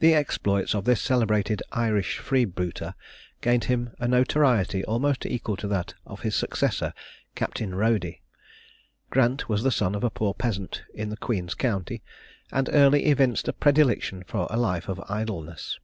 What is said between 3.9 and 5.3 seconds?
a notoriety almost